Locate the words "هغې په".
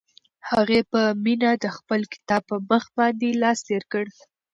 0.49-1.01